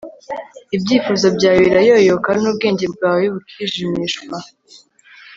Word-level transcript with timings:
ibyifuzo 0.75 1.25
byawe 1.35 1.59
birayoyoka, 1.67 2.29
n'ubwenge 2.41 2.85
bwawe 2.93 3.25
bukijimishwa 3.33 4.37